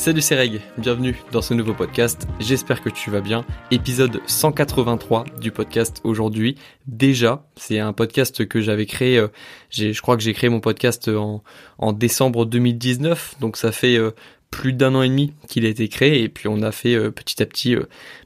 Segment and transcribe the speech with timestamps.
[0.00, 3.44] Salut c'est Reg, bienvenue dans ce nouveau podcast, j'espère que tu vas bien.
[3.70, 6.56] Épisode 183 du podcast aujourd'hui.
[6.86, 9.28] Déjà, c'est un podcast que j'avais créé, euh,
[9.68, 14.12] je crois que j'ai créé mon podcast en, décembre 2019, donc ça fait euh,
[14.50, 16.22] plus d'un an et demi qu'il a été créé.
[16.22, 17.76] Et puis on a fait euh, petit à petit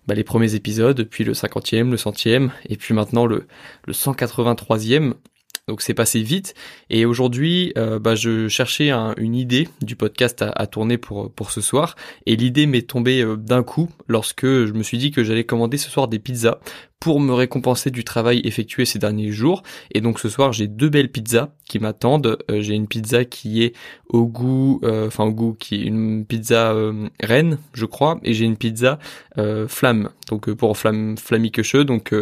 [0.07, 2.53] bah, les premiers épisodes, puis le 50e, le centième.
[2.69, 3.49] Et puis maintenant le,
[3.89, 5.15] le 183e
[5.67, 6.55] donc c'est passé vite.
[6.91, 11.61] Et aujourd'hui, euh, bah, je cherchais une idée du podcast à, tourner pour pour ce
[11.61, 11.97] soir.
[12.27, 15.79] Et l'idée m'est tombée euh, d'un coup lorsque je me suis dit que j'allais commander
[15.79, 16.59] ce soir des pizzas
[17.05, 19.63] pour me récompenser du travail effectué ces derniers jours.
[19.93, 22.39] Et donc ce soir, j'ai deux belles pizzas qui m'attendent.
[22.51, 23.75] Euh, j'ai une pizza qui est
[24.09, 28.33] au goût, euh, enfin au goût, qui est une pizza euh, reine, je crois, et
[28.33, 28.99] j'ai une pizza
[29.69, 32.13] flamme, donc pour flamme flammiköche, donc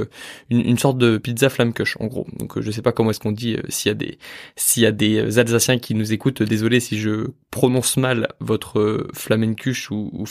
[0.51, 2.27] une, une, sorte de pizza flammeköche en gros.
[2.41, 4.19] Donc je sais pas comment est-ce qu'on dit s'il y a des
[4.57, 6.43] s'il y a des Alsaciens qui nous écoutent.
[6.43, 10.27] Désolé si je prononce mal votre flamencuche ou, ou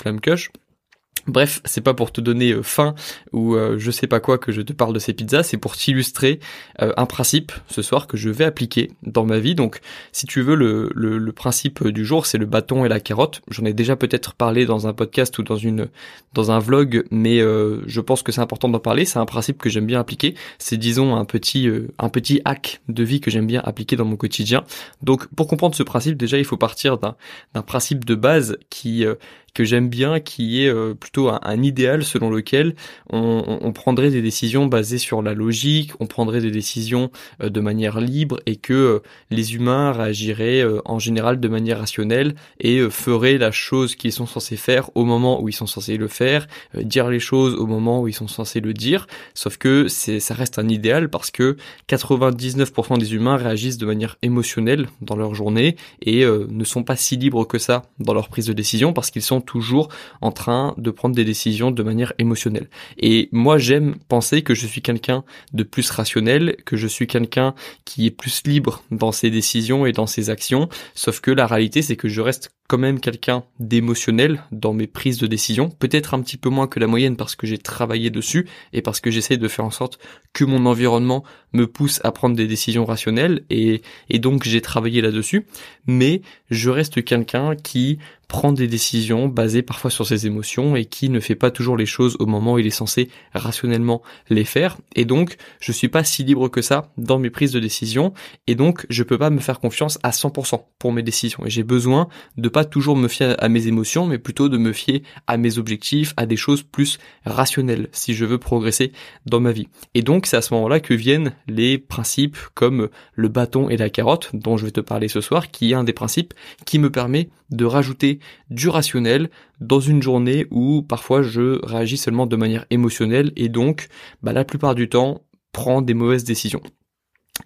[1.27, 2.95] Bref, c'est pas pour te donner euh, faim
[3.31, 5.75] ou euh, je sais pas quoi que je te parle de ces pizzas, c'est pour
[5.77, 6.39] t'illustrer
[6.81, 9.53] euh, un principe ce soir que je vais appliquer dans ma vie.
[9.53, 9.79] Donc,
[10.11, 13.41] si tu veux, le, principe du jour, c'est le bâton et la carotte.
[13.49, 15.87] J'en ai déjà peut-être parlé dans un podcast ou dans une
[16.33, 19.05] dans un vlog, mais je pense que c'est important d'en parler.
[19.05, 20.35] C'est un principe que j'aime bien appliquer.
[20.59, 24.17] C'est disons un petit un petit hack de vie que j'aime bien appliquer dans mon
[24.17, 24.65] quotidien.
[25.01, 29.05] Donc, pour comprendre ce principe, déjà, il faut partir d'un principe de base qui
[29.53, 32.75] que j'aime bien, qui est euh, plutôt un, idéal selon lequel
[33.11, 37.59] on, on, prendrait des décisions basées sur la logique, on prendrait des décisions euh, de
[37.59, 43.37] manière libre et que euh, les humains réagiraient en général de manière rationnelle et feraient
[43.37, 47.09] la chose qu'ils sont censés faire au moment où ils sont censés le faire, dire
[47.09, 49.07] les choses au moment où ils sont censés le dire.
[49.33, 51.57] Sauf que ça reste un idéal parce que
[51.89, 57.17] 99% des humains réagissent de manière émotionnelle dans leur journée et ne sont pas si
[57.17, 59.89] libres que ça dans leur prise de décision parce qu'ils sont toujours
[60.21, 62.69] en train de prendre des décisions de manière émotionnelle.
[62.97, 67.53] Et moi, j'aime penser que je suis quelqu'un de plus rationnel, que je suis quelqu'un
[67.85, 70.69] qui est plus libre dans ses décisions et dans ses actions.
[70.95, 75.17] Sauf que la réalité, c'est que je reste quand même quelqu'un d'émotionnel dans mes prises
[75.17, 78.47] de décision, peut-être un petit peu moins que la moyenne parce que j'ai travaillé dessus
[78.71, 79.99] et parce que j'essaie de faire en sorte
[80.31, 85.01] que mon environnement me pousse à prendre des décisions rationnelles et, et donc j'ai travaillé
[85.01, 85.45] là-dessus,
[85.85, 87.99] mais je reste quelqu'un qui
[88.31, 91.85] prend des décisions basées parfois sur ses émotions et qui ne fait pas toujours les
[91.85, 94.77] choses au moment où il est censé rationnellement les faire.
[94.95, 98.13] Et donc, je suis pas si libre que ça dans mes prises de décision
[98.47, 101.45] et donc je peux pas me faire confiance à 100% pour mes décisions.
[101.45, 102.07] Et j'ai besoin
[102.37, 105.57] de pas toujours me fier à mes émotions, mais plutôt de me fier à mes
[105.57, 108.91] objectifs, à des choses plus rationnelles si je veux progresser
[109.25, 109.67] dans ma vie.
[109.93, 113.89] Et donc, c'est à ce moment-là que viennent les principes comme le bâton et la
[113.89, 116.33] carotte dont je vais te parler ce soir, qui est un des principes
[116.65, 119.29] qui me permet de rajouter du rationnel
[119.59, 123.87] dans une journée où parfois je réagis seulement de manière émotionnelle et donc
[124.23, 126.61] bah, la plupart du temps prends des mauvaises décisions.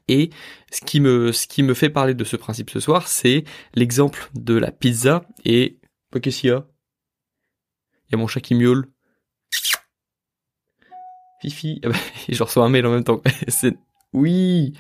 [0.07, 0.29] Et
[0.71, 3.43] ce qui me, ce qui me fait parler de ce principe ce soir, c'est
[3.73, 5.79] l'exemple de la pizza et,
[6.21, 6.67] qu'est-ce qu'il y a?
[8.07, 8.88] Il y a mon chat qui miaule.
[11.41, 11.95] Fifi, ah bah,
[12.29, 13.21] je reçois un mail en même temps.
[14.13, 14.73] oui,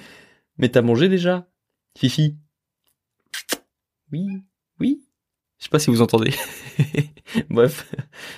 [0.57, 1.47] mais t'as mangé déjà?
[1.97, 2.37] Fifi?
[4.11, 4.27] Oui,
[4.79, 5.01] oui.
[5.57, 6.33] Je sais pas si vous entendez.
[7.49, 7.91] Bref,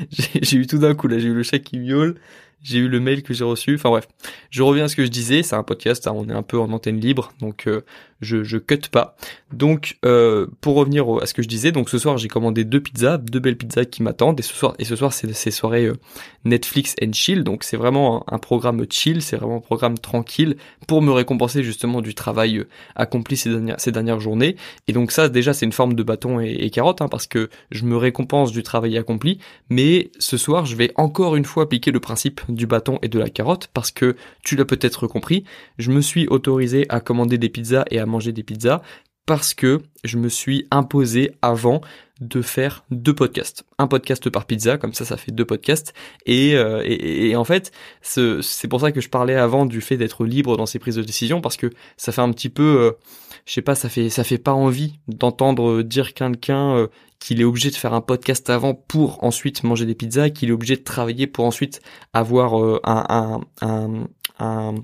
[0.09, 2.19] j'ai eu tout d'un coup là, j'ai eu le chat qui miaule,
[2.63, 3.75] j'ai eu le mail que j'ai reçu.
[3.75, 4.07] Enfin bref,
[4.50, 5.44] je reviens à ce que je disais.
[5.44, 7.81] C'est un podcast, hein, on est un peu en antenne libre, donc euh,
[8.22, 9.16] je je cut pas.
[9.53, 12.81] Donc euh, pour revenir à ce que je disais, donc ce soir j'ai commandé deux
[12.81, 14.40] pizzas, deux belles pizzas qui m'attendent.
[14.40, 15.97] Et ce soir et ce soir c'est ces soirées euh,
[16.45, 17.44] Netflix and chill.
[17.44, 20.57] Donc c'est vraiment un, programme chill, c'est vraiment un programme tranquille
[20.88, 24.56] pour me récompenser justement du travail accompli ces dernières ces dernières journées.
[24.88, 27.50] Et donc ça déjà c'est une forme de bâton et, et carotte hein, parce que
[27.72, 29.39] je me récompense du travail accompli.
[29.69, 33.19] Mais ce soir je vais encore une fois appliquer le principe du bâton et de
[33.19, 35.44] la carotte parce que tu l'as peut-être compris,
[35.77, 38.81] je me suis autorisé à commander des pizzas et à manger des pizzas
[39.27, 41.81] parce que je me suis imposé avant
[42.21, 43.63] de faire deux podcasts.
[43.77, 45.94] Un podcast par pizza, comme ça ça fait deux podcasts.
[46.25, 47.71] Et, euh, et, en fait,
[48.01, 51.03] c'est pour ça que je parlais avant du fait d'être libre dans ses prises de
[51.03, 52.91] décision, parce que ça fait un petit peu, euh,
[53.45, 56.88] je sais pas, ça fait ça fait pas envie d'entendre dire quelqu'un euh,
[57.19, 60.53] qu'il est obligé de faire un podcast avant pour ensuite manger des pizzas, qu'il est
[60.53, 61.81] obligé de travailler pour ensuite
[62.13, 64.07] avoir euh, un, un,
[64.39, 64.75] un,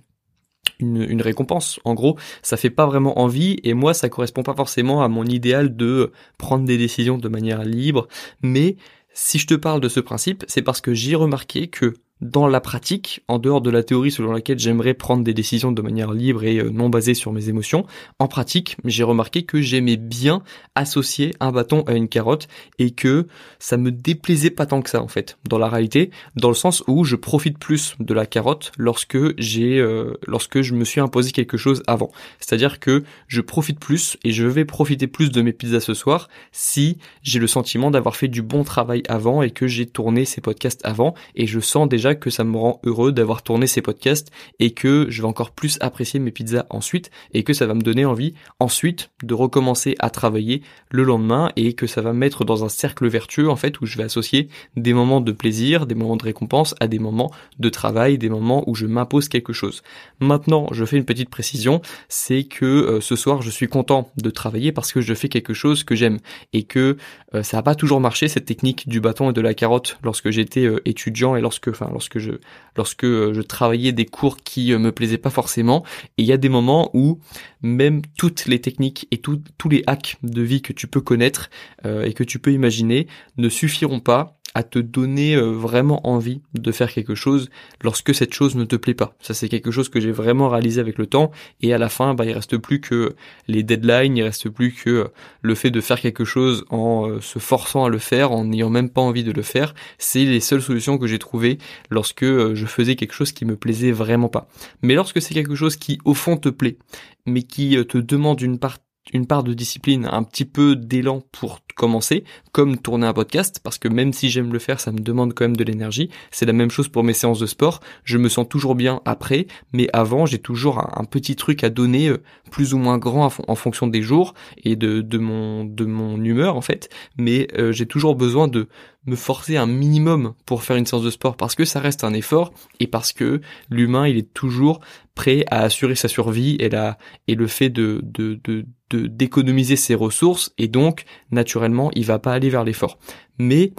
[0.80, 1.80] une, une, récompense.
[1.84, 5.26] En gros, ça fait pas vraiment envie et moi ça correspond pas forcément à mon
[5.26, 8.08] idéal de prendre des décisions de manière libre.
[8.42, 8.78] Mais
[9.14, 11.94] si je te parle de ce principe, c'est parce que j'ai remarqué que
[12.24, 15.82] dans la pratique, en dehors de la théorie selon laquelle j'aimerais prendre des décisions de
[15.82, 17.86] manière libre et euh, non basée sur mes émotions,
[18.18, 20.42] en pratique, j'ai remarqué que j'aimais bien
[20.76, 22.48] associer un bâton à une carotte
[22.80, 23.28] et que
[23.60, 26.82] ça me déplaisait pas tant que ça en fait, dans la réalité, dans le sens
[26.88, 31.32] où je profite plus de la carotte lorsque j'ai, euh, lorsque je me suis imposé
[31.32, 32.12] quelque chose avant.
[32.40, 36.30] C'est-à-dire que je profite plus et je vais profiter plus de mes pizzas ce soir
[36.54, 40.40] si j'ai le sentiment d'avoir fait du bon travail avant et que j'ai tourné ces
[40.40, 44.32] podcasts avant et je sens déjà que ça me rend heureux d'avoir tourné ces podcasts
[44.60, 47.82] et que je vais encore plus apprécier mes pizzas ensuite et que ça va me
[47.82, 52.46] donner envie ensuite de recommencer à travailler le lendemain et que ça va me mettre
[52.46, 55.96] dans un cercle vertueux en fait où je vais associer des moments de plaisir, des
[55.96, 59.82] moments de récompense à des moments de travail, des moments où je m'impose quelque chose.
[60.20, 64.30] Maintenant, je fais une petite précision, c'est que euh, ce soir je suis content de
[64.30, 66.20] travailler parce que je fais quelque chose que j'aime
[66.54, 66.98] et que
[67.36, 70.30] euh, ça n'a pas toujours marché cette technique du bâton et de la carotte lorsque
[70.30, 72.32] j'étais euh, étudiant et lorsque enfin lorsque je
[72.76, 75.84] lorsque je travaillais des cours qui me plaisaient pas forcément.
[76.18, 77.20] Et il y a des moments où
[77.62, 81.50] même toutes les techniques et tous les hacks de vie que tu peux connaître
[81.86, 83.08] et que tu peux imaginer
[83.38, 87.50] ne suffiront pas à te donner euh, vraiment envie de faire quelque chose
[87.82, 89.16] lorsque cette chose ne te plaît pas.
[89.20, 92.14] Ça c'est quelque chose que j'ai vraiment réalisé avec le temps et à la fin
[92.14, 93.16] bah il reste plus que
[93.48, 95.08] les deadlines, il reste plus que euh,
[95.42, 98.70] le fait de faire quelque chose en euh, se forçant à le faire, en n'ayant
[98.70, 99.74] même pas envie de le faire.
[99.98, 101.58] C'est les seules solutions que j'ai trouvées
[101.90, 104.48] lorsque je faisais quelque chose qui me plaisait vraiment pas.
[104.82, 106.78] Mais lorsque c'est quelque chose qui au fond te plaît,
[107.26, 108.80] mais qui te demande une part
[109.12, 113.78] une part de discipline, un petit peu d'élan pour commencer, comme tourner un podcast, parce
[113.78, 116.10] que même si j'aime le faire, ça me demande quand même de l'énergie.
[116.32, 117.82] C'est la même chose pour mes séances de sport.
[118.04, 122.10] Je me sens toujours bien après, mais avant, j'ai toujours un, petit truc à donner,
[122.10, 122.22] euh,
[122.52, 124.34] plus ou moins grand en fonction des jours
[124.64, 126.90] et de, mon humeur en fait.
[127.18, 128.68] Mais euh, j'ai toujours besoin de
[129.06, 132.14] me forcer un minimum pour faire une séance de sport parce que ça reste un
[132.14, 134.80] effort et parce que l'humain il est toujours
[135.16, 136.98] prêt à assurer sa survie et la
[137.28, 138.66] et le fait de de de
[139.08, 143.00] d'économiser ses ressources et donc naturellement il va pas aller vers l'effort.
[143.40, 143.74] Mais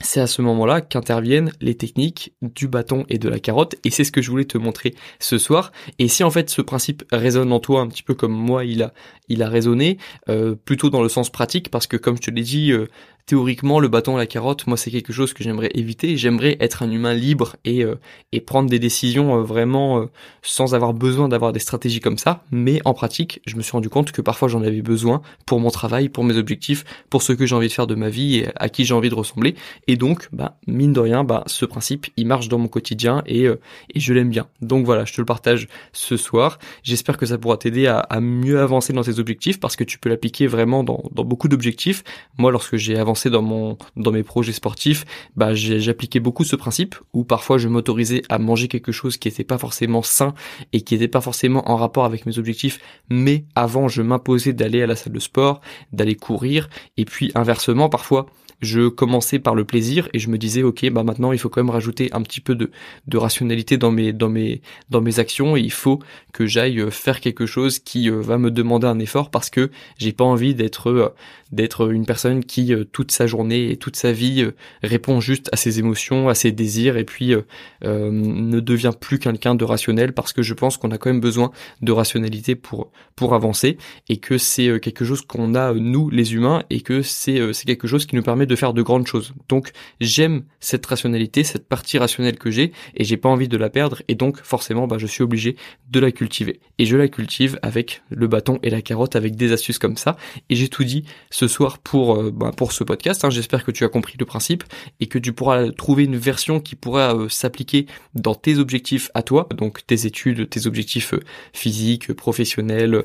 [0.00, 4.04] c'est à ce moment-là qu'interviennent les techniques du bâton et de la carotte et c'est
[4.04, 7.52] ce que je voulais te montrer ce soir et si en fait ce principe résonne
[7.52, 8.94] en toi un petit peu comme moi il a
[9.28, 12.42] il a résonné euh, plutôt dans le sens pratique parce que comme je te l'ai
[12.42, 12.88] dit euh,
[13.26, 16.16] théoriquement, le bâton et la carotte, moi, c'est quelque chose que j'aimerais éviter.
[16.16, 17.96] J'aimerais être un humain libre et, euh,
[18.32, 20.06] et prendre des décisions euh, vraiment euh,
[20.42, 22.44] sans avoir besoin d'avoir des stratégies comme ça.
[22.50, 25.70] Mais en pratique, je me suis rendu compte que parfois j'en avais besoin pour mon
[25.70, 28.48] travail, pour mes objectifs, pour ce que j'ai envie de faire de ma vie et
[28.56, 29.54] à qui j'ai envie de ressembler.
[29.86, 33.44] Et donc, bah, mine de rien, bah, ce principe, il marche dans mon quotidien et,
[33.44, 34.46] et je l'aime bien.
[34.60, 36.58] Donc voilà, je te le partage ce soir.
[36.82, 39.98] J'espère que ça pourra t'aider à, à, mieux avancer dans tes objectifs parce que tu
[39.98, 42.02] peux l'appliquer vraiment dans, dans beaucoup d'objectifs.
[42.38, 45.04] Moi, lorsque j'ai avancé dans mon dans mes projets sportifs,
[45.36, 49.44] bah j'appliquais beaucoup ce principe où parfois je m'autorisais à manger quelque chose qui était
[49.44, 50.34] pas forcément sain
[50.72, 52.80] et qui était pas forcément en rapport avec mes objectifs,
[53.10, 55.60] mais avant je m'imposais d'aller à la salle de sport,
[55.92, 58.26] d'aller courir et puis inversement parfois
[58.62, 61.62] je commençais par le plaisir et je me disais ok bah maintenant il faut quand
[61.62, 62.70] même rajouter un petit peu de,
[63.08, 65.98] de rationalité dans mes dans mes dans mes actions et il faut
[66.32, 69.70] que j'aille euh, faire quelque chose qui euh, va me demander un effort parce que
[69.98, 71.08] j'ai pas envie d'être euh,
[71.50, 74.48] d'être une personne qui toute sa journée et toute sa vie
[74.82, 77.34] répond juste à ses émotions, à ses désirs et puis
[77.82, 81.50] ne devient plus quelqu'un de rationnel parce que je pense qu'on a quand même besoin
[81.82, 83.76] de rationalité pour pour avancer
[84.08, 87.86] et que c'est quelque chose qu'on a nous les humains et que c'est c'est quelque
[87.86, 89.32] chose qui nous permet de de faire de grandes choses.
[89.48, 93.70] Donc j'aime cette rationalité, cette partie rationnelle que j'ai et j'ai pas envie de la
[93.70, 95.56] perdre et donc forcément bah, je suis obligé
[95.90, 96.60] de la cultiver.
[96.78, 100.18] Et je la cultive avec le bâton et la carotte avec des astuces comme ça
[100.50, 103.24] et j'ai tout dit ce soir pour euh, bah, pour ce podcast.
[103.24, 103.30] Hein.
[103.30, 104.64] J'espère que tu as compris le principe
[105.00, 109.22] et que tu pourras trouver une version qui pourra euh, s'appliquer dans tes objectifs à
[109.22, 111.20] toi, donc tes études, tes objectifs euh,
[111.54, 113.04] physiques, professionnels,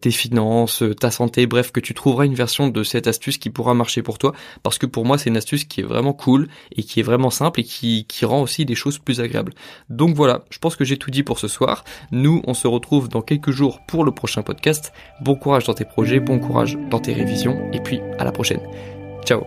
[0.00, 3.74] tes finances, ta santé, bref que tu trouveras une version de cette astuce qui pourra
[3.74, 6.82] marcher pour toi parce que pour moi c'est une astuce qui est vraiment cool et
[6.82, 9.52] qui est vraiment simple et qui, qui rend aussi des choses plus agréables.
[9.90, 11.84] Donc voilà, je pense que j'ai tout dit pour ce soir.
[12.12, 14.92] Nous, on se retrouve dans quelques jours pour le prochain podcast.
[15.20, 18.60] Bon courage dans tes projets, bon courage dans tes révisions et puis à la prochaine.
[19.24, 19.44] Ciao